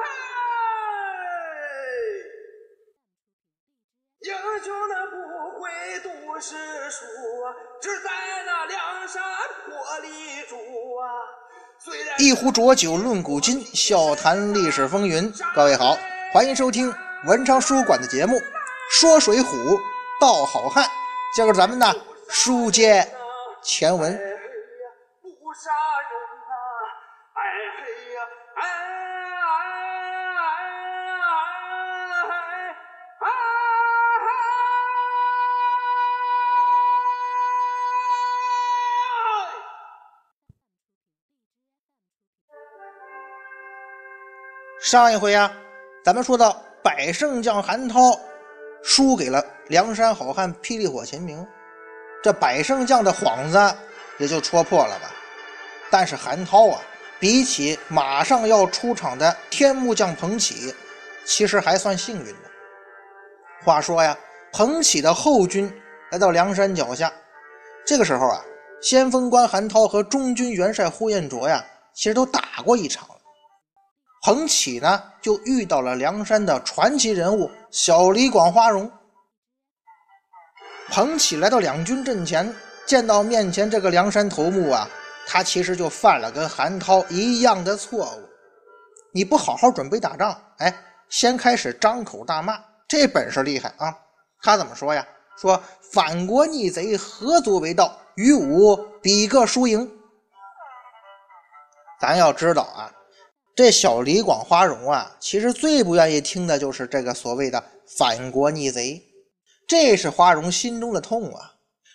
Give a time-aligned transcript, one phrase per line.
[4.18, 5.14] 英雄的不
[5.60, 5.70] 回
[6.02, 6.10] 读
[6.40, 6.56] 诗
[6.90, 7.04] 书
[7.44, 8.10] 啊只在
[8.44, 9.22] 那梁山
[9.66, 9.70] 泊
[10.00, 10.08] 里
[10.48, 10.56] 住
[10.96, 11.06] 啊
[12.18, 15.32] 一壶浊酒论古今笑谈历史风云。
[15.54, 15.96] 各位好。
[16.32, 18.36] 欢迎收听文昌书馆的节目
[18.88, 19.76] 《说水浒
[20.20, 20.84] 道好汉》。
[21.34, 21.92] 今儿个咱们呢，
[22.28, 23.04] 书接
[23.64, 24.16] 前文。
[44.80, 45.52] 上一回啊，
[46.02, 48.18] 咱们说到百胜将韩涛
[48.82, 51.46] 输给了梁山好汉霹雳火秦明，
[52.22, 53.76] 这百胜将的幌子
[54.18, 55.10] 也就戳破了吧。
[55.90, 56.80] 但是韩涛啊，
[57.18, 60.74] 比起马上要出场的天目将彭起，
[61.26, 62.50] 其实还算幸运的。
[63.62, 64.16] 话说呀，
[64.52, 65.70] 彭起的后军
[66.12, 67.12] 来到梁山脚下，
[67.84, 68.42] 这个时候啊，
[68.80, 71.62] 先锋官韩涛和中军元帅呼延灼呀，
[71.92, 73.06] 其实都打过一场。
[74.22, 78.90] 彭起呢，就遇到了梁山的传奇人物小李广花荣。
[80.88, 82.54] 彭起来到两军阵前，
[82.84, 84.86] 见到面前这个梁山头目啊，
[85.26, 88.28] 他其实就犯了跟韩涛一样的错误。
[89.12, 90.74] 你不好好准备打仗，哎，
[91.08, 93.96] 先开始张口大骂，这本事厉害啊！
[94.42, 95.06] 他怎么说呀？
[95.38, 95.60] 说
[95.92, 97.98] 反国逆贼，何足为道？
[98.16, 99.90] 与吾比个输赢。
[101.98, 102.92] 咱要知道啊。
[103.54, 107.62] 这小李广花荣啊，其实最不愿意听的就是这个所谓的
[107.98, 109.02] 反国逆贼，
[109.66, 111.52] 这是花荣心中的痛啊！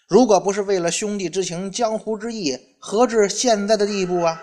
[0.08, 4.40] 如果不是为了兄弟之情、江湖之义，何至现在的地步啊？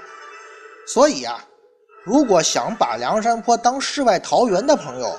[0.88, 1.46] 所以啊，
[2.02, 5.16] 如果想把梁山泊当世外桃源的朋友，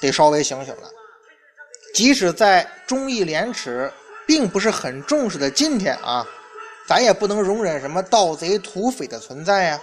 [0.00, 0.88] 得稍微醒醒了。
[1.92, 3.92] 即使在忠义廉耻
[4.24, 6.24] 并不是很重视的今天啊，
[6.86, 9.82] 咱也不能容忍什么盗贼土匪的存在呀。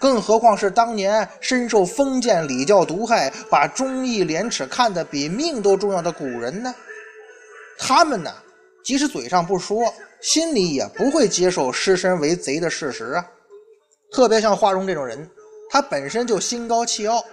[0.00, 6.72] 更何况是当年深受封建礼教毒害，把忠义廉耻看得比命都重要的古人呢？
[7.78, 8.32] 他们呢，
[8.84, 13.26] 即使嘴上不说，心里也不会接受失身为贼的事实啊。
[14.12, 15.28] 特别像华荣这种人，
[15.70, 17.24] 他本身就心高气傲，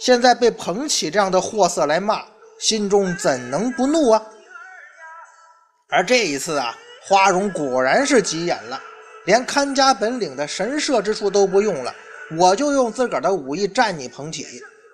[0.00, 2.22] 现在被捧起这样的货色来骂，
[2.58, 4.22] 心中怎能不怒啊？
[5.90, 6.74] 而这一次啊，
[7.06, 8.80] 花荣果然是急眼了。
[9.24, 11.94] 连看家本领的神射之术都不用了，
[12.38, 14.46] 我就用自个儿的武艺战你彭起，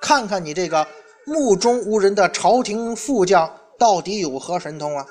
[0.03, 0.87] 看看你这个
[1.25, 3.49] 目中无人的朝廷副将
[3.79, 5.07] 到底有何神通啊！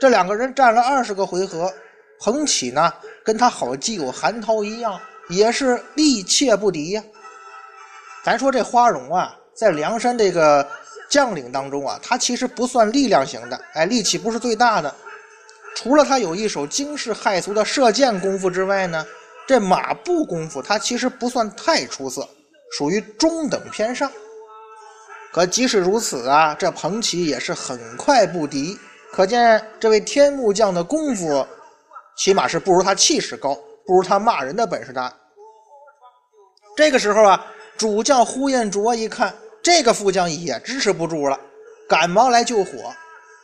[0.00, 1.72] 这两个人战了二十个回合，
[2.20, 2.92] 彭起呢
[3.24, 7.02] 跟他好基友韩涛一样，也是力怯不敌呀。
[8.24, 10.66] 咱说这花荣啊，在梁山这个
[11.08, 14.94] 将领当中啊，他其实不算力量型的，哎，力气不是最大的。
[15.80, 19.06] 除了他有一手惊世骇俗的射箭功夫之外呢，
[19.46, 22.28] 这马步功夫他其实不算太出色，
[22.76, 24.10] 属于中等偏上。
[25.32, 28.76] 可即使如此啊，这彭起也是很快不敌，
[29.12, 31.46] 可见这位天目将的功夫，
[32.16, 33.54] 起码是不如他气势高，
[33.86, 35.14] 不如他骂人的本事大。
[36.76, 37.46] 这个时候啊，
[37.76, 41.38] 主将呼延灼一看这个副将也支持不住了，
[41.88, 42.92] 赶忙来救火。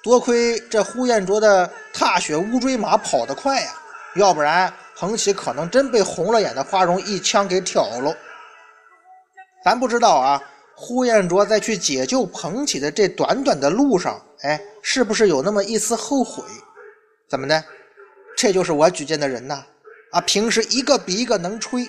[0.04, 3.72] 多亏这呼延灼的踏雪乌骓马跑得快呀，
[4.16, 8.14] 要不然彭起可能真被红了眼的花荣一枪给挑喽。
[9.64, 10.38] 咱不知道啊，
[10.76, 16.44] 呼延灼在去解救彭起的这短短的路上，哎，是不是有那么一丝后悔？
[17.31, 17.64] 怎么的？
[18.37, 19.64] 这就是我举荐的人呐！
[20.10, 21.88] 啊，平时一个比一个能吹，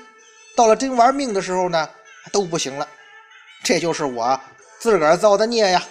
[0.56, 1.90] 到了真玩命的时候呢，
[2.32, 2.88] 都不行了。
[3.62, 4.40] 这就是我
[4.80, 5.84] 自个儿造的孽呀！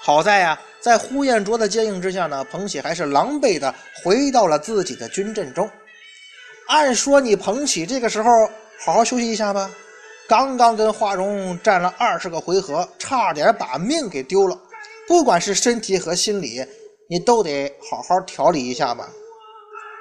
[0.00, 5.68] 好在呀，在呼延灼的接应之下呢，彭起还是狼狈的回到了自己的军阵中。
[6.68, 8.30] 按说你彭起这个时候
[8.84, 9.70] 好好休息一下吧，
[10.28, 14.58] 刚刚跟花荣战了二十个回合，差点把命给丢了，
[15.06, 16.64] 不管是身体和心理，
[17.08, 19.08] 你都得好好调理一下吧。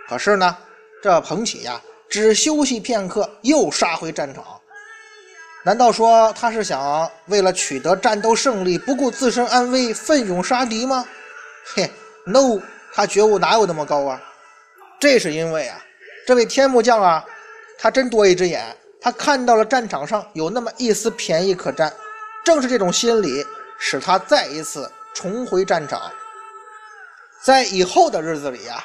[0.07, 0.55] 可是呢，
[1.01, 4.56] 这彭起呀，只休息片刻，又杀回战场。
[5.63, 11.05] 难道说他是想为了取得战斗胜利，不顾自身安危，奋勇杀敌吗？
[11.75, 11.91] 嘿
[12.25, 12.59] ，no，
[12.93, 14.21] 他觉悟哪有那么高啊？
[14.99, 15.83] 这是因为啊，
[16.25, 17.25] 这位天目将啊，
[17.77, 18.63] 他真多一只眼，
[19.01, 21.91] 他看到了战场上有那么一丝便宜可占，
[22.45, 23.45] 正是这种心理，
[23.77, 26.01] 使他再一次重回战场。
[27.43, 28.83] 在以后的日子里啊，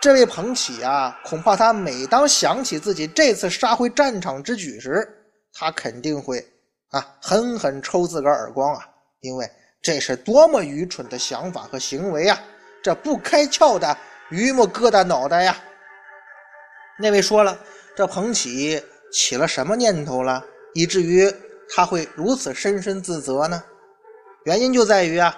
[0.00, 5.08] 这位彭启啊，恐怕他每当想起自己这次杀回战场之举时，
[5.58, 6.44] 他肯定会
[6.90, 8.86] 啊狠狠抽自个儿耳光啊，
[9.20, 9.50] 因为
[9.80, 12.38] 这是多么愚蠢的想法和行为啊！
[12.82, 13.96] 这不开窍的
[14.30, 15.56] 榆木疙瘩脑袋呀！
[16.98, 17.58] 那位说了，
[17.96, 18.82] 这彭启
[19.12, 20.44] 起了什么念头了，
[20.74, 21.32] 以至于
[21.74, 23.62] 他会如此深深自责呢？
[24.44, 25.36] 原因就在于啊，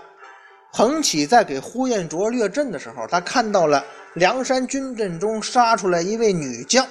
[0.72, 6.86] 彭启在给呼延灼掠阵的时候，他看到了梁山军阵中杀出来一位女将，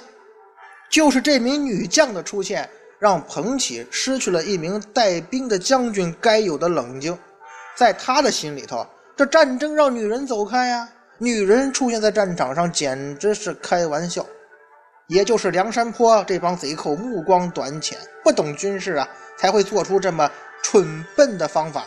[0.90, 7.16] 就是这名女将的出现，让彭启失去了一名带兵的将军该有的冷静，
[7.76, 8.86] 在他的心里头，
[9.16, 14.24] 这战争让女人走开呀，女人出现在战场上简直是开玩笑。
[15.06, 19.08] 也就是梁山坡这帮贼寇目光短浅，不懂军事啊，
[19.38, 20.30] 才会做出这么
[20.62, 21.86] 蠢笨的方法。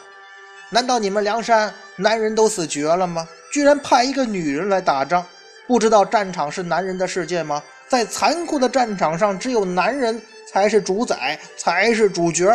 [0.71, 3.27] 难道你们梁山男人都死绝了吗？
[3.51, 5.23] 居然派一个女人来打仗？
[5.67, 7.61] 不知道战场是男人的世界吗？
[7.87, 10.19] 在残酷的战场上，只有男人
[10.51, 12.51] 才是主宰，才是主角。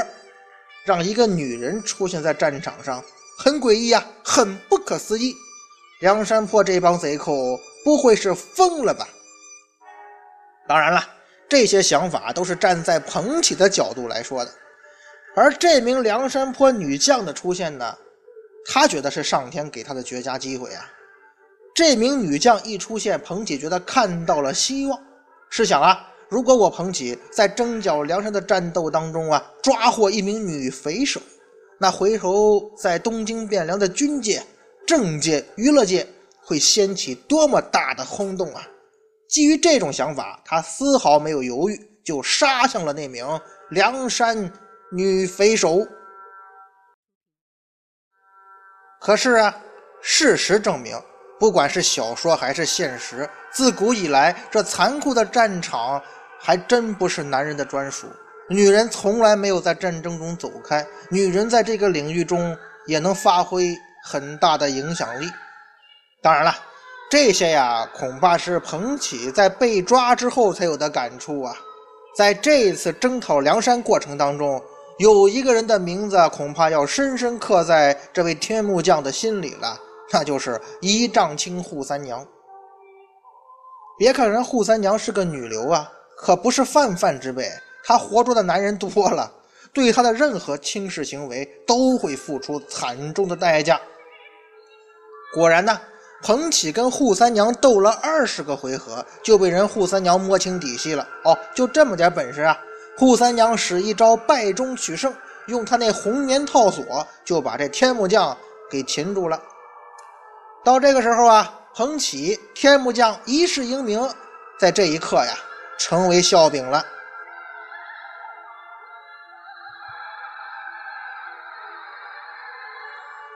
[0.84, 3.02] 让一个女人出现在战场上，
[3.38, 5.34] 很诡异啊，很不可思议。
[6.00, 9.08] 梁山泊这帮贼寇不会是疯了吧？
[10.68, 11.02] 当然了，
[11.48, 14.50] 这些想法都是站在彭启的角度来说的，
[15.34, 17.96] 而这名梁山坡女将的出现呢，
[18.66, 20.88] 他觉得是上天给他的绝佳机会啊！
[21.74, 24.98] 这名女将一出现，彭启觉得看到了希望。
[25.50, 31.20] 试想啊，如果我彭启在征剿梁山的战斗当中啊，抓获一名女匪首，
[31.78, 34.42] 那回头在东京汴梁的军界、
[34.86, 36.06] 政界、娱乐界
[36.42, 38.66] 会掀起多么大的轰动啊！
[39.28, 43.24] 基于这种想法，他丝毫没有犹豫，就杀向了那名
[43.70, 44.52] 梁山
[44.92, 45.86] 女匪首。
[49.00, 49.56] 可是啊，
[50.00, 51.00] 事实证明，
[51.38, 56.02] 不管是小说还是现实，自古以来，这残酷的战场
[56.46, 58.06] 还真不是男人的专属。
[58.48, 62.56] 女人从来没有在战争中走开，女人在这个领域中
[62.86, 65.28] 也能发挥很大的影响力。
[66.22, 66.54] 当然了。
[67.08, 71.54] 这些呀，恐怕是彭启在被抓之后才有的感触啊！
[72.16, 74.60] 在这一次征讨梁山过程当中，
[74.98, 79.78] 有一个人的名字恐怕要深深刻在这位天目将的心里了，
[80.12, 82.26] 那就是一丈青扈三娘。
[83.96, 87.48] 别看人扈三娘是个女流啊，可不是泛泛之辈，
[87.84, 89.30] 他活捉的男人多了，
[89.72, 93.80] 对他的任何轻视行为都会付出惨重的代价。
[95.34, 95.78] 果然呢。
[96.22, 101.06] 彭启跟扈三娘斗了二十个回合，就被人扈三娘摸清底细了。
[101.24, 102.58] 哦，就这么点本事啊！
[102.98, 105.14] 扈三娘使一招败中取胜，
[105.46, 108.36] 用他那红棉套索就把这天目将
[108.68, 109.40] 给擒住了。
[110.64, 114.08] 到这个时候啊，彭启天目将一世英名，
[114.58, 115.34] 在这一刻呀，
[115.78, 116.84] 成为笑柄了。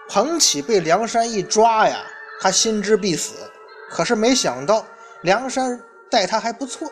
[0.09, 2.03] 彭启被梁山一抓呀！
[2.43, 3.35] 他心知必死，
[3.91, 4.85] 可是没想到
[5.21, 5.79] 梁山
[6.11, 6.91] 待他还不错。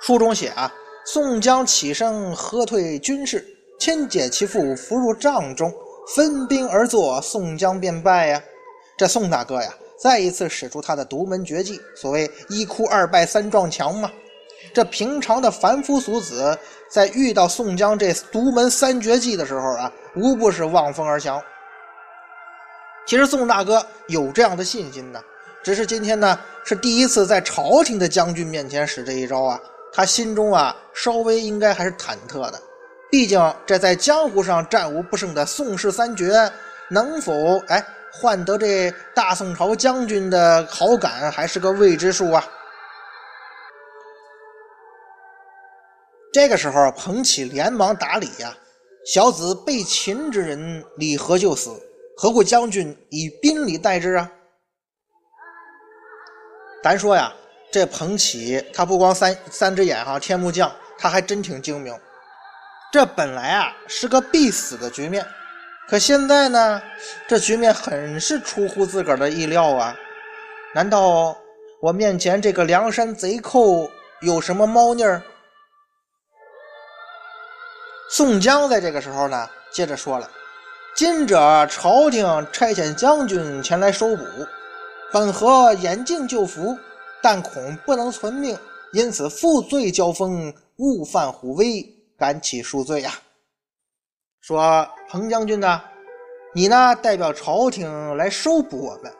[0.00, 0.72] 书中写啊，
[1.04, 3.44] 宋江起身喝退军士，
[3.78, 5.74] 牵解其父扶入帐中，
[6.14, 8.42] 分兵而坐，宋江便败呀。
[8.96, 14.12] 这宋大哥呀，再一次使出他的独门绝技，所谓一哭二拜三撞墙嘛。
[14.74, 16.54] 这平常的凡夫俗子，
[16.90, 21.42] 在遇到宋江这独门三绝技的时候啊，无不是望风而降。
[23.06, 25.18] 其实宋大哥有这样的信心呢，
[25.62, 29.58] 只是今天呢是第一次在朝廷的将军面前使这一招啊，
[29.90, 32.60] 他心中啊稍微应该还是忐忑的，
[33.10, 36.52] 毕竟这在江湖上战无不胜的宋氏三绝，
[36.90, 37.32] 能否
[37.68, 37.82] 哎
[38.16, 42.44] 换得这大宋朝将军的好感，还是个未知数啊。
[46.32, 48.56] 这个时候，彭启连忙打礼呀
[49.12, 51.70] ：“小子被擒之人，李何就死。”
[52.16, 54.30] 何故将军以宾礼待之啊？
[56.82, 57.32] 咱说呀，
[57.72, 61.92] 这彭启他不光三三只眼哈，天目将他还真挺精明。
[62.92, 65.26] 这本来啊是个必死的局面，
[65.86, 66.82] 可现在呢，
[67.28, 69.94] 这局面很是出乎自个儿的意料啊！
[70.74, 71.36] 难道
[71.80, 73.88] 我面前这个梁山贼寇
[74.22, 75.22] 有什么猫腻儿？
[78.10, 80.28] 宋江在这个时候呢，接着说了。
[80.96, 84.24] 今者朝廷差遣将军前来收捕，
[85.12, 86.78] 本合严禁救俘，
[87.20, 88.56] 但恐不能存命，
[88.92, 91.84] 因此负罪交锋，误犯虎威，
[92.16, 93.12] 敢起恕罪呀。
[94.46, 95.80] 说：“彭将军呢，
[96.52, 99.10] 你呢代表朝廷来收捕我们，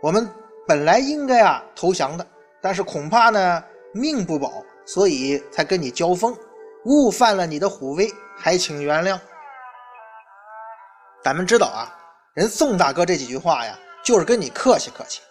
[0.00, 0.30] 我们
[0.68, 2.24] 本来应该啊投降的，
[2.60, 3.60] 但是恐怕呢
[3.92, 6.32] 命不保，所以才跟你交锋，
[6.84, 9.18] 误犯了你的虎威，还请原谅。”
[11.24, 11.92] 咱们知道啊，
[12.34, 15.22] 人宋大哥这几句话呀，就是跟你客气客气，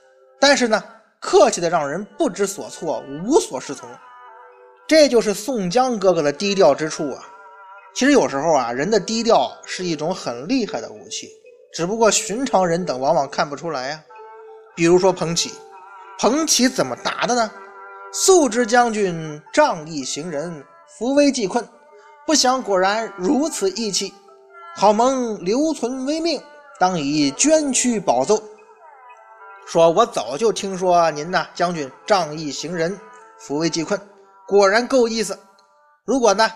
[0.42, 0.84] 但是呢，
[1.22, 3.88] 客气的让人不知所措，无所适从。
[4.86, 7.24] 这就是宋江哥哥的低调之处啊！
[7.94, 11.30] 其实有时候啊，人的低调是一种很厉害的武器，
[11.74, 14.04] 只不过寻常人等往往看不出来呀。
[14.76, 15.52] 比如说彭起，
[16.18, 17.52] 彭起怎么答的呢？
[18.14, 20.64] 素知将军仗义行仁，
[20.98, 21.68] 扶危济困，
[22.26, 24.14] 不想果然如此义气，
[24.76, 26.42] 好蒙留存威命，
[26.80, 28.42] 当以捐躯保奏。
[29.66, 32.98] 说我早就听说您呐，将军仗义行仁，
[33.38, 34.00] 扶危济困。
[34.48, 35.38] 果然够意思。
[36.04, 36.50] 如果呢，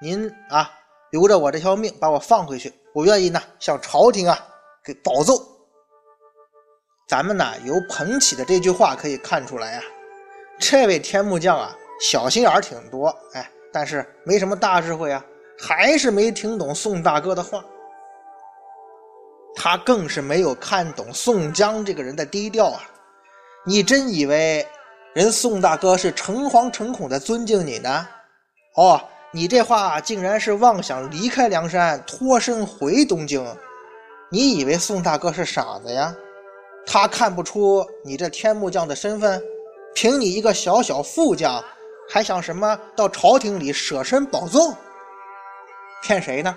[0.00, 0.70] 您啊
[1.10, 4.38] 留着我这条命，把我放回去，我愿意呢向朝廷啊
[4.84, 5.40] 给保奏。
[7.08, 9.82] 咱们呢由彭起的这句话可以看出来啊，
[10.58, 15.24] 这位天目将啊小心眼儿挺多，哎，但是没什么大智慧啊，
[15.58, 17.64] 还是没听懂宋大哥的话。
[19.56, 22.80] 他更是没有看懂宋江这个人的低调啊！
[23.66, 24.66] 你真以为？
[25.12, 28.08] 人宋大哥是诚惶诚恐的尊敬你呢，
[28.76, 28.98] 哦，
[29.32, 33.46] 你这话竟然是妄想离开梁山，脱身回东京？
[34.28, 36.12] 你以为宋大哥是傻子呀？
[36.84, 39.40] 他看不出你这天目将的身份？
[39.94, 41.62] 凭你一个小小副将，
[42.08, 44.58] 还想什么到朝廷里舍身保奏？
[46.02, 46.56] 骗谁呢？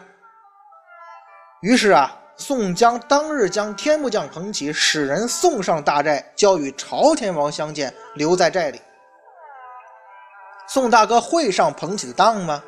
[1.61, 2.19] 于是啊。
[2.35, 8.81] 宋江当日将天目将彭起使人送上大寨，交与朝天王相见，留在寨里。
[10.67, 12.63] 宋大哥会上彭起的当吗？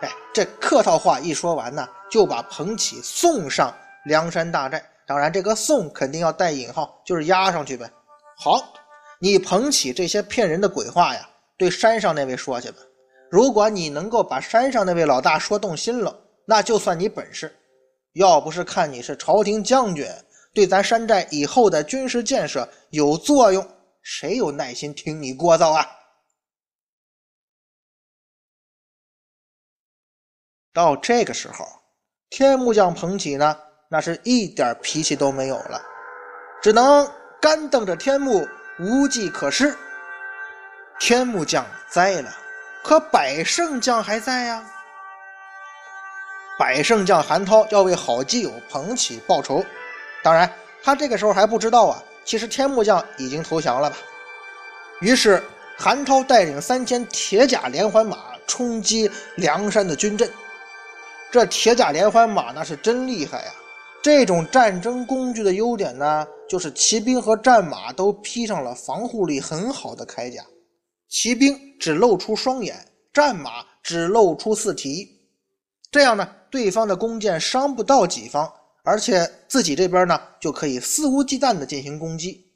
[0.00, 3.72] 哎，这客套话一说完呢，就把彭起送上
[4.04, 4.84] 梁山大寨。
[5.06, 7.90] 当然，这个“送”肯定要带引号，就是押上去呗。
[8.36, 8.72] 好，
[9.18, 12.78] 你彭起这些骗人的鬼话呀，对山上那位说去吧。
[13.30, 16.14] 如果你能够把山上那位老大说动心了，
[16.44, 17.54] 那就算你本事。
[18.14, 20.06] 要不是看你是朝廷将军，
[20.52, 23.66] 对咱山寨以后的军事建设有作用，
[24.02, 25.86] 谁有耐心听你聒噪啊？
[30.74, 31.66] 到这个时候，
[32.30, 33.54] 天木将彭起呢，
[33.90, 35.82] 那是一点脾气都没有了，
[36.62, 37.06] 只能
[37.42, 38.48] 干瞪着天目，
[38.78, 39.76] 无计可施。
[40.98, 42.34] 天木将栽了，
[42.82, 44.64] 可百胜将还在呀。
[46.58, 49.62] 百胜将韩涛要为好基友彭起报仇，
[50.22, 50.50] 当然，
[50.82, 53.96] 他这个时候还不知道啊，其实天木将已经投降了吧。
[55.00, 55.42] 于是，
[55.76, 60.30] 韩涛带领三千铁甲连环马冲击梁山的军阵。
[61.32, 63.52] 这铁甲连环马那是真厉害呀！
[64.02, 70.44] 这种战争工具的优点呢，就是骑兵和战马都披上了防护力很好的铠甲，
[71.08, 72.76] 骑兵只露出双眼，
[73.14, 75.08] 战马只露出四蹄。
[75.90, 78.52] 这样呢，对方的弓箭伤不到己方，
[78.84, 82.46] 而且自己这边呢就可以肆无忌惮地进行攻击。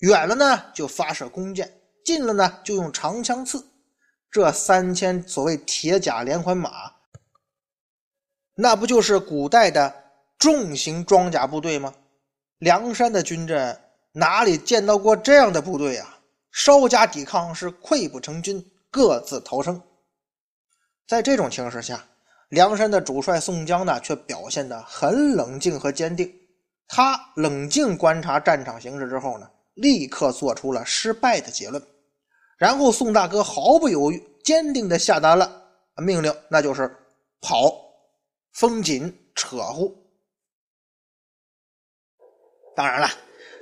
[0.00, 1.72] 远了呢就发射弓箭，
[2.04, 3.64] 近了呢就用长枪刺。
[4.28, 6.70] 这三千所谓铁甲连环马，
[8.60, 9.94] 那不就是古代的
[10.36, 11.94] 重型装甲部队吗？
[12.58, 16.18] 梁山的军阵哪里见到过这样的部队啊？
[16.50, 19.80] 稍加抵抗是溃不成军，各自逃生。
[21.06, 22.04] 在这种情势下。
[22.48, 26.32] 梁山的主帅宋江呢，却表现得很冷静和坚定。
[26.88, 31.80] 他冷静观察战场形势之后呢，立刻做出了失败的结论。
[32.56, 35.62] 然后宋大哥毫不犹豫、坚定地下达了
[35.98, 36.90] 命令，那就是
[37.40, 37.70] 跑、
[38.58, 39.96] 封紧、扯呼。
[42.74, 43.08] 当然了，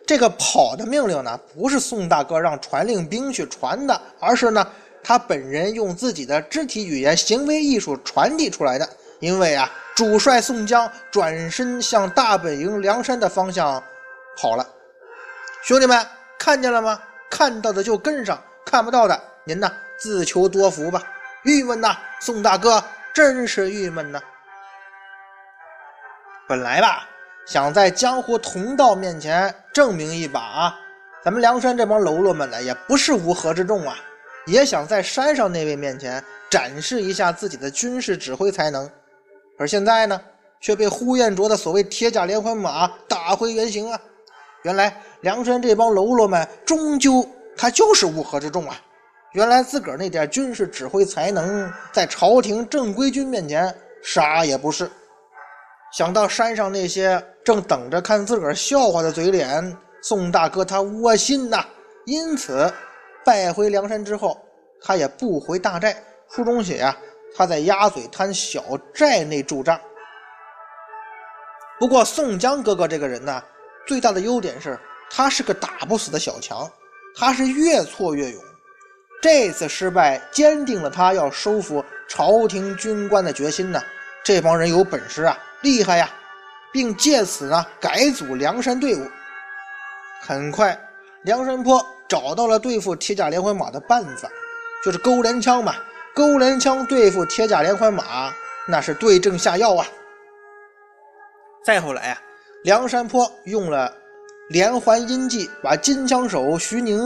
[0.07, 4.67] 这个跑的命令呢，不是宋大哥让传令兵去传的，而是呢。
[5.05, 8.89] 他本人用自己的肢体语言、行为艺术传递出来的。
[9.21, 13.81] 因为啊，主帅宋江转身向大本营梁山的方向
[14.39, 14.67] 跑了。
[15.63, 16.05] 兄弟们
[16.39, 17.01] 看见了吗？
[17.31, 21.03] 看到的就跟上，看不到的您呢自求多福吧。
[21.43, 22.83] 郁闷呐，宋大哥
[23.15, 24.21] 真是郁闷呐。
[26.49, 27.09] 本来吧，
[27.45, 30.79] 想在江湖同道面前证明一把啊，
[31.25, 33.97] 咱们梁山这帮喽啰们呢，也不是乌合之众啊。
[34.47, 38.89] 也想在山上那位面前展示一下自己的军事指挥才能，
[39.59, 40.21] 而现在呢，
[40.61, 44.01] 却被呼延灼的所谓铁甲连环马打回原形啊！
[44.63, 48.81] 原来梁山这帮喽啰们终究他就是乌合之众啊！
[49.33, 54.89] 原来自个儿那点军事指挥才能，在朝廷正规军面前啥也不是。
[55.97, 61.65] 想到山上那些正等着看自个儿笑话的嘴脸，宋大哥他窝心呐，
[62.05, 62.71] 因此
[63.25, 64.39] 败回梁山之后，
[64.79, 65.97] 他也不回大寨。
[66.29, 66.95] 书中写呀，
[67.35, 68.63] 他在鸭嘴滩小
[68.93, 69.81] 寨内驻扎。
[71.79, 73.43] 不过宋江哥哥这个人呢，
[73.87, 76.71] 最大的优点是他是个打不死的小强，
[77.17, 78.43] 他是越挫越勇。
[79.23, 83.81] 这次失败坚定了他要收复朝廷军官的决心呢。
[84.23, 86.09] 这帮人有本事啊，厉害呀，
[86.73, 89.05] 并借此呢改组梁山队伍。
[90.23, 90.79] 很快，
[91.23, 94.29] 梁山泊找到了对付铁甲连环马的办法，
[94.85, 95.75] 就是勾连枪嘛。
[96.15, 98.33] 勾连枪对付铁甲连环马，
[98.69, 99.85] 那是对症下药啊。
[101.65, 102.23] 再后来啊，
[102.63, 103.93] 梁山泊用了
[104.49, 106.99] 连环阴计，把金枪手徐宁，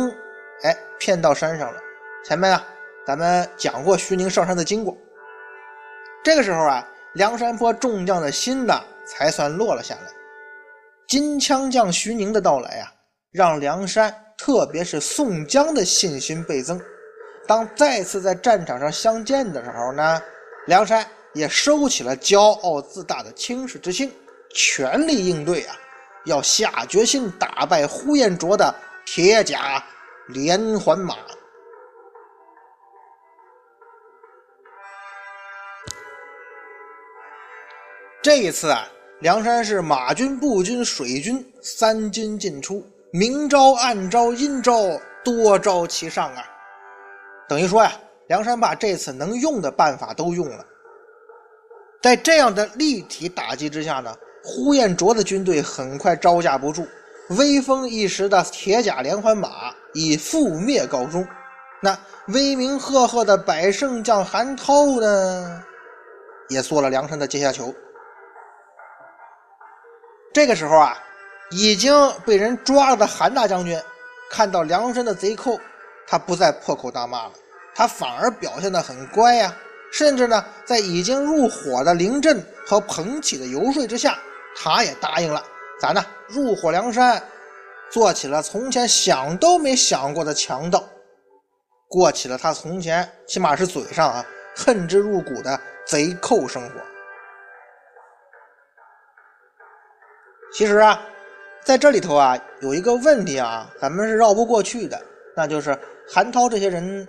[0.65, 1.81] 哎，骗到山上了。
[2.23, 2.63] 前面啊，
[3.07, 4.95] 咱们讲过徐宁上山的经过。
[6.23, 10.03] 这个时候啊，梁山泊众将的心呐，才算落了下来。
[11.09, 12.93] 金枪将徐宁的到来啊，
[13.33, 16.81] 让梁山，特别是宋江的信心倍增。
[17.49, 20.23] 当再次在战场上相见的时候呢，
[20.67, 24.13] 梁山也收起了骄傲自大的轻视之心，
[24.55, 25.75] 全力应对啊，
[26.27, 28.73] 要下决心打败呼延灼的
[29.05, 29.83] 铁甲
[30.29, 31.17] 连环马。
[38.23, 38.87] 这一次啊，
[39.21, 44.75] 梁山是马军、步军、水军三军进出，明招、暗招、阴招，
[45.25, 46.45] 多招齐上啊！
[47.49, 47.91] 等于说呀，
[48.29, 50.63] 梁山把这次能用的办法都用了。
[52.03, 56.87] 在这样的立体打击之下呢，呼延灼的军队很快招架不住，
[57.31, 61.27] 威风一时的铁甲连环马以覆灭告终。
[61.81, 61.99] 那
[62.29, 65.63] 威名赫赫的百胜将韩涛呢，
[66.51, 67.75] 也做了梁山的阶下囚。
[70.33, 70.97] 这个时候啊，
[71.51, 71.93] 已经
[72.25, 73.81] 被人抓了的韩大将军，
[74.31, 75.59] 看到梁山的贼寇，
[76.07, 77.33] 他不再破口大骂了，
[77.75, 79.53] 他反而表现得很乖呀，
[79.93, 84.17] 甚至呢，在已经入伙的凌震和彭起的游说之下，
[84.55, 85.43] 他也答应了，
[85.81, 87.21] 咱呢入伙梁山，
[87.91, 90.85] 做起了从前想都没想过的强盗，
[91.89, 96.90] 过起了他从前起码是嘴上啊恨之入骨的贼寇生活。
[100.53, 101.01] 其实啊，
[101.65, 105.01] 在这里头啊，有一个问题啊，咱们是绕不过去的，
[105.37, 105.79] 那就是
[106.13, 107.07] 韩涛这些人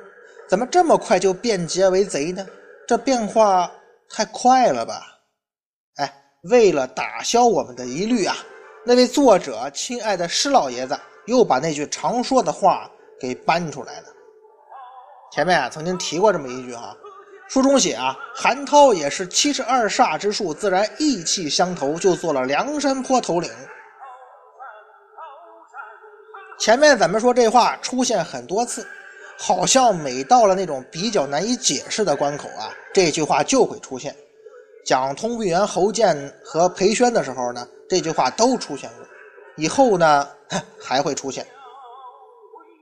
[0.47, 2.45] 怎么这么快就变节为贼呢？
[2.87, 3.71] 这变化
[4.09, 5.01] 太快了吧？
[5.95, 6.13] 哎，
[6.51, 8.35] 为了打消我们的疑虑啊，
[8.85, 14.07] 那位作者亲爱的施老爷子又把那句常说的话给搬出来了。
[15.31, 16.95] 前面啊曾经提过这么一句哈。
[17.51, 23.51] 书中写啊，韩涛也是七十二煞之术，自然意气相投，就做了梁山泊头领。
[26.57, 28.87] 前面咱们说这话出现很多次，
[29.37, 34.15] 好像每到了那种比较难以解释的关口啊，这句话就会出现。
[34.85, 39.05] 讲通臂猿侯健和裴宣的时候呢，这句话都出现过，
[39.57, 40.25] 以后呢
[40.79, 41.45] 还会出现。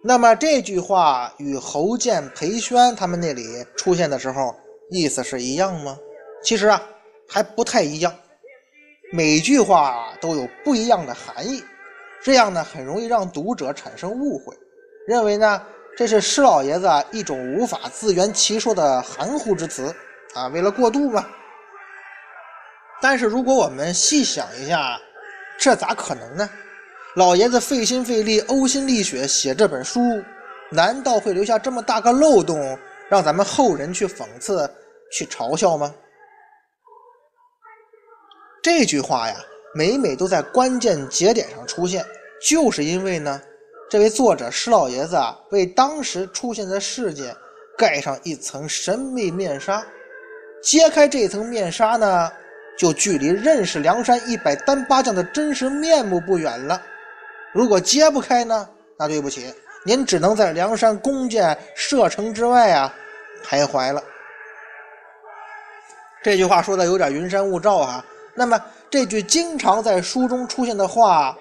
[0.01, 4.55] 那么这句话与侯健、裴宣他们那里出现的时候
[4.89, 5.97] 意思是一样吗？
[6.41, 6.81] 其实啊，
[7.27, 8.13] 还不太一样。
[9.11, 11.61] 每句话都有不一样的含义，
[12.23, 14.55] 这样呢很容易让读者产生误会，
[15.05, 15.61] 认为呢
[15.97, 19.93] 这是施老爷子一种无法自圆其说的含糊之词
[20.33, 21.27] 啊，为了过渡嘛。
[23.01, 24.97] 但是如果我们细想一下，
[25.59, 26.49] 这咋可能呢？
[27.15, 29.99] 老爷子费心费力、呕心沥血写这本书，
[30.69, 32.77] 难道会留下这么大个漏洞，
[33.09, 34.69] 让咱们后人去讽刺、
[35.11, 35.93] 去嘲笑吗？
[38.61, 39.35] 这句话呀，
[39.73, 42.05] 每每都在关键节点上出现，
[42.47, 43.41] 就是因为呢，
[43.89, 47.35] 这位作者施老爷子啊，为当时出现的事件
[47.75, 49.83] 盖上一层神秘面纱。
[50.61, 52.31] 揭开这层面纱呢，
[52.77, 56.79] 就距离认识梁山一百单八将的真实面目不远了。
[57.53, 58.67] 如果揭不开呢？
[58.97, 59.53] 那对不起，
[59.85, 62.93] 您只能在梁山弓箭射程之外啊
[63.45, 64.03] 徘徊了。
[66.21, 68.05] 这句话说的有点云山雾罩啊。
[68.35, 71.37] 那么这句经常在书中出现的话，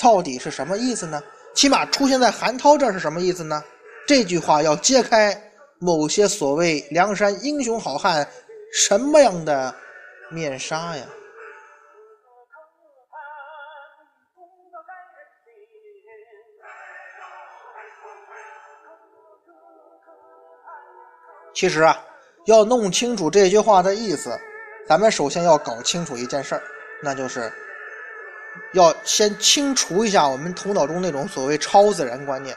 [0.00, 1.22] 到底是什么意思呢？
[1.54, 3.62] 起码出现在韩涛这是什么意思呢？
[4.06, 5.38] 这句话要揭开
[5.78, 8.26] 某些所谓梁山英雄好汉
[8.72, 9.74] 什么样的
[10.30, 11.04] 面纱呀？
[21.58, 22.00] 其实啊，
[22.44, 24.30] 要弄清楚这句话的意思，
[24.86, 26.62] 咱们首先要搞清楚一件事儿，
[27.02, 27.52] 那就是
[28.74, 32.56] 要先清除一下我们头脑中那种所谓超自然观念，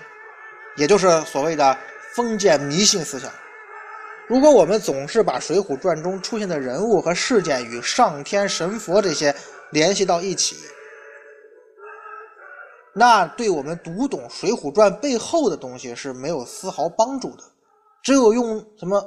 [0.75, 1.75] 也就是所谓的
[2.13, 3.31] 封建迷信思想。
[4.27, 9.35] 如果我们总是把《水浒传》中出现的人物和事件与上天、神佛这些
[9.71, 10.57] 联系到一起，
[12.93, 17.43] 那对我们读懂《水浒传》背后的东西是没有丝毫帮助的。
[18.03, 19.01] 只有用什么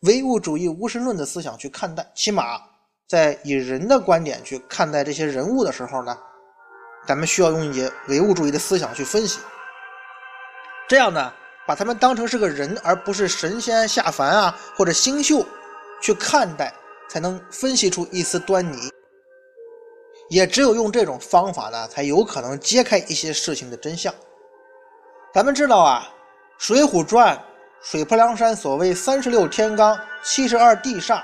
[0.00, 2.60] 唯物主义、无神论的思想去看待，起码
[3.08, 6.16] 在以人的观点去看待这些人物的时候呢，
[7.06, 9.38] 咱们需要用以唯物主义的思想去分析。
[10.88, 11.32] 这样呢，
[11.66, 15.46] 把他们当成是个人，而不是神仙下凡啊或者星宿
[16.02, 16.74] 去看待，
[17.08, 18.90] 才能分析出一丝端倪。
[20.30, 24.12] 也只有用这种方法呢，才有可能揭开一些事情的真相。
[25.32, 26.08] 咱们知道啊，
[26.64, 27.36] 《水浒传》。
[27.82, 31.22] 水泊梁山所谓三十六天罡、七十二地煞，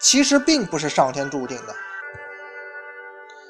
[0.00, 1.74] 其实并不是上天注定的，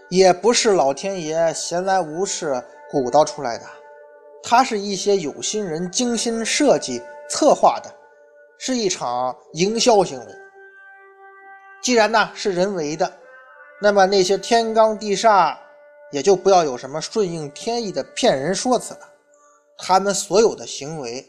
[0.09, 3.65] 也不是老天爷闲来无事鼓捣出来的，
[4.43, 7.95] 它是一些有心人精心设计策划的，
[8.59, 10.27] 是一场营销行为。
[11.81, 13.11] 既然呢是人为的，
[13.81, 15.57] 那么那些天罡地煞
[16.11, 19.01] 也就不要有什么顺应天意的骗人说辞了，
[19.79, 21.25] 他们所有的行为。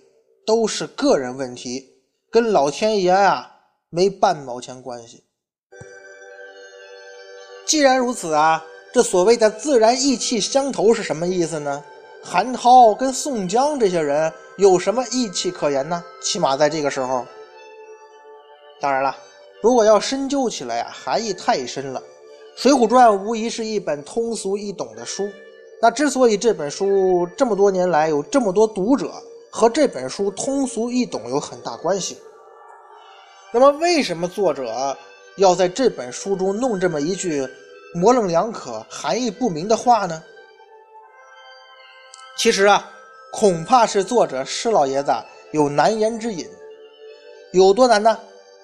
[0.45, 1.85] 都是个人问题，
[2.31, 3.49] 跟老天爷啊
[3.89, 5.23] 没半毛钱关系。
[7.65, 11.83] 既然如此啊，这所谓的自然意气相投是什么意思呢？
[12.23, 16.03] 韩涛跟宋江这些人有什么义气可言呢？
[16.21, 17.25] 起码在这个时候。
[18.81, 19.15] 当然了，
[19.61, 21.99] 如果要深究起来啊，含义太深了。
[22.61, 25.29] 《水浒传》无疑是一本通俗易懂的书。
[25.81, 29.13] 那之所以这本书这么多年来有这么多读者，
[29.51, 32.17] 和这本书通俗易懂有很大关系。
[33.51, 34.95] 那么，为什么作者
[35.37, 37.47] 要在这本书中弄这么一句
[37.95, 40.23] 模棱两可、含义不明的话呢？
[42.37, 42.91] 其实啊，
[43.31, 45.11] 恐怕是作者施老爷子
[45.51, 46.47] 有难言之隐。
[47.51, 48.19] 有多难呢？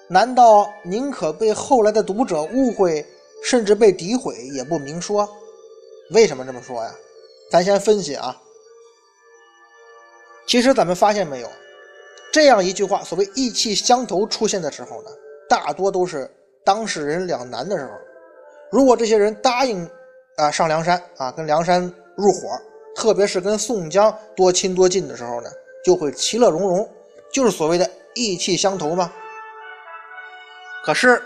[0.08, 3.04] 难道宁可被后来的读者误会，
[3.42, 5.28] 甚至被诋毁，也不明说？
[6.10, 6.94] 为什么这么说呀？
[7.50, 8.40] 咱先分析啊。
[10.46, 11.50] 其实咱们发现没有，
[12.32, 15.10] 这样一句话，所谓意气相投出现的时候呢，
[15.48, 16.30] 大多都是
[16.64, 17.90] 当事人两难的时候。
[18.70, 19.88] 如果这些人答应
[20.36, 21.82] 啊上梁山啊跟梁山
[22.16, 22.48] 入伙，
[22.94, 25.50] 特别是跟宋江多亲多近的时候呢，
[25.84, 26.88] 就会其乐融融，
[27.32, 29.12] 就是所谓的意气相投嘛。
[30.84, 31.20] 可是，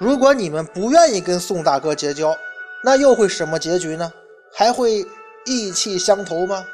[0.00, 2.34] 如果你们不愿意跟宋大哥结交，
[2.82, 4.10] 那又会什么结局呢？
[4.54, 5.04] 还会
[5.44, 6.64] 意气相投吗？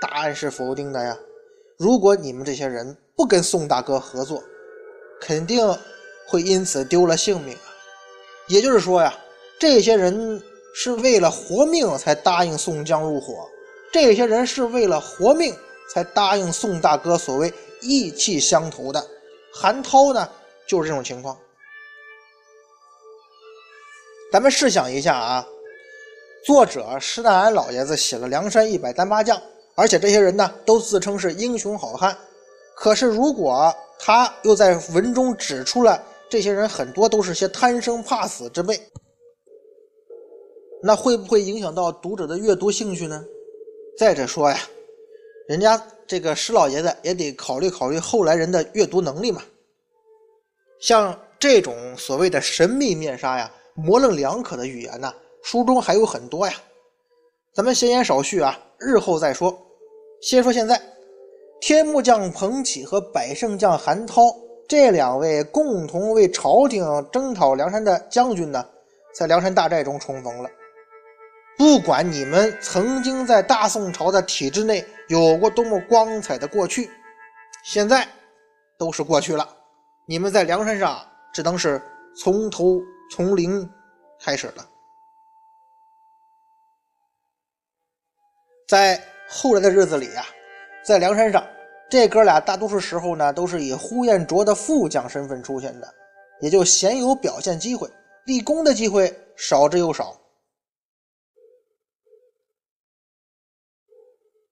[0.00, 1.16] 答案是否定的呀！
[1.76, 4.42] 如果你们这些人不跟宋大哥合作，
[5.20, 5.66] 肯定
[6.26, 7.68] 会因此丢了性命啊！
[8.48, 9.14] 也就是说呀，
[9.58, 10.42] 这些人
[10.74, 13.46] 是为了活命才答应宋江入伙，
[13.92, 15.54] 这些人是为了活命
[15.92, 19.06] 才答应宋大哥所谓义气相投的。
[19.52, 20.28] 韩涛呢，
[20.66, 21.36] 就是这种情况。
[24.32, 25.46] 咱们试想一下啊，
[26.46, 29.36] 作者施耐庵老爷子写了《梁山一百单八将》。
[29.80, 32.14] 而且这些人呢，都自称是英雄好汉。
[32.74, 38.78] 可是，如果他又在文中指出了这些人很多都是些贪生怕死之辈，
[40.82, 43.24] 那会不会影响到读者的阅读兴趣呢？
[43.96, 44.58] 再者说呀，
[45.48, 49.42] 人家这个施老爷子也得考虑考虑后来人的阅读能力嘛。
[50.78, 55.10] 像这种所谓的神秘面纱呀、模棱两可的语言呢，
[55.42, 56.52] 书中还有很多呀。
[57.54, 59.66] 咱们闲言少叙啊，日后再说。
[60.20, 60.80] 先说现在，
[61.60, 64.22] 天目将彭起和百胜将韩涛
[64.68, 68.62] 这两位共同为朝廷征讨梁山的将军呢，
[69.14, 70.50] 在梁山大寨中重逢了。
[71.56, 76.90] 不管你们曾经在大宋朝的体制内有过多么光彩的过去，
[77.64, 78.06] 现在
[78.78, 79.48] 都是过去了。
[80.06, 81.00] 你们在梁山上
[81.32, 81.80] 只能是
[82.14, 82.78] 从头
[83.10, 83.66] 从零
[84.20, 84.66] 开始了，
[88.68, 89.02] 在。
[89.32, 90.26] 后来的日子里呀，
[90.84, 91.46] 在梁山上，
[91.88, 95.94] 这哥俩大多数时候呢，都是以呼延灼的副将身份出现的，
[96.40, 97.88] 也就鲜有表现机会，
[98.24, 100.20] 立功的机会少之又少。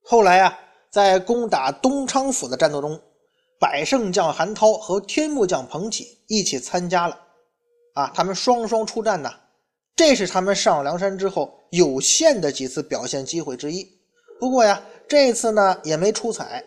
[0.05, 0.57] 后来呀，
[0.91, 2.99] 在攻打东昌府的战斗中，
[3.59, 7.19] 百胜将韩涛和天目将彭起一起参加了，
[7.95, 9.35] 啊，他们双双出战呐，
[9.97, 13.98] 这是他们上梁山之后有限的几次表现机会之一。
[14.39, 16.65] 不过呀，这次呢也没出彩。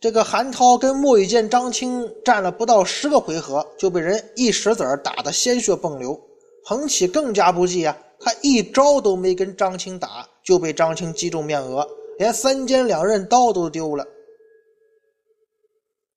[0.00, 6.20] 这个韩涛跟莫雨见、张青战了不到十个回合，就被人一石子儿打得鲜血迸流。
[6.66, 11.86] 彭起更加不济啊，他一招都没跟张青打，就被张青击中面额，
[12.18, 14.06] 连三尖两刃刀都丢了。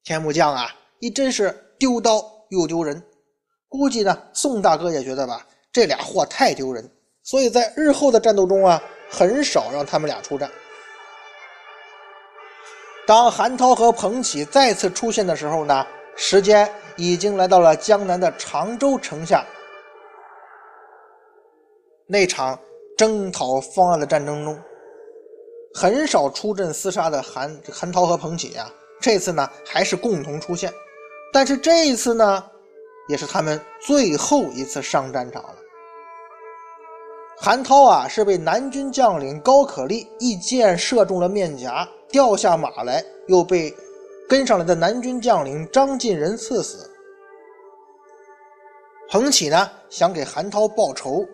[0.04, 3.02] 天木将啊，一真是丢刀又丢人。
[3.70, 6.90] 估计呢，宋大哥也觉得吧，这俩货太丢人，
[7.24, 10.50] 所以在日后的战斗中啊，很少让他们俩出战。
[13.08, 19.46] 当韩涛和彭起再次出现的时候呢，时间已经来到了江南的常州城下。
[22.06, 22.60] 那场
[22.98, 24.60] 征讨方案的战争中，
[25.74, 30.70] 很少出阵厮杀的韩韩涛和彭起啊，这次呢还是共同出现，
[31.32, 32.44] 但是这一次呢，
[33.08, 35.56] 也是他们最后一次上战场了。
[37.40, 43.76] 韩涛啊是被南军将领高可立一箭射中了面颊，掉下马来，又被
[44.30, 46.90] 跟上来的南军将领张进仁刺死。
[49.10, 51.26] 彭起呢想给韩涛报仇。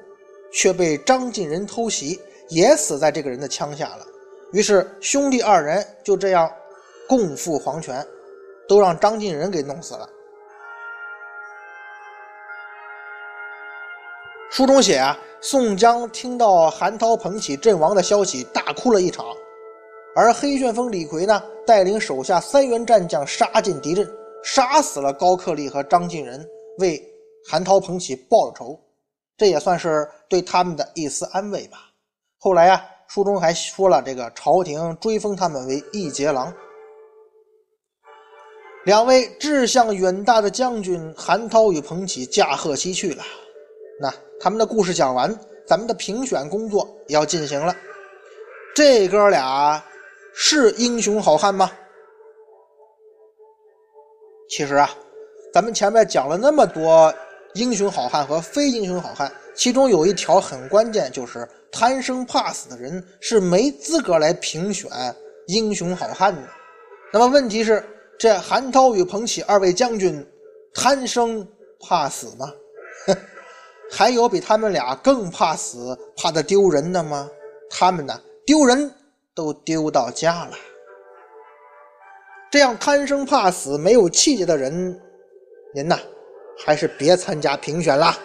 [0.55, 4.05] 却被张进仁偷袭，也死在这个人的枪下了。
[4.51, 6.47] 于是兄弟二人就这样
[7.09, 8.05] 共赴黄泉，
[8.67, 10.07] 都让张进仁给弄死了。
[14.51, 19.25] 书中写啊，宋江听到韩涛、彭起阵亡的消息，大哭了一场。
[20.15, 24.07] 而黑旋风李逵呢，带领手下三员战将杀进敌阵，
[24.43, 26.45] 杀死了高克力和张进仁，
[26.77, 27.01] 为
[27.49, 28.79] 韩涛、彭起报了仇。
[29.35, 31.79] 这也算是对他们的一丝安慰吧。
[32.37, 36.53] 后来呀，书中还说了，这个朝廷追封他们为义节郎。
[38.85, 43.23] 两位志向远大的将军韩涛与彭起驾鹤西去了。
[43.99, 47.75] 那他们的故事讲完，咱们的评选工作要进行了。
[48.75, 49.83] 这哥俩
[50.33, 51.71] 是英雄好汉吗？
[54.49, 54.89] 其实啊，
[55.53, 57.13] 咱们前面讲了那么多。
[57.55, 64.89] 英雄好汉和非英雄好汉，其中有一条很关键，就是贪生怕死的人是没资格来评选
[65.45, 66.41] 英雄好汉的。
[67.11, 67.83] 那么问题是，
[68.17, 70.25] 这韩涛与彭起二位将军
[70.73, 71.47] 贪生
[71.79, 72.51] 怕死吗？
[73.91, 77.29] 还有比他们俩更怕死、怕的丢人的吗？
[77.69, 78.91] 他们呢，丢人
[79.35, 80.51] 都丢到家了。
[82.51, 85.01] 这样贪生怕死、没有气节的人，
[85.73, 85.97] 您呐？
[86.65, 88.15] 还是别参加评选了。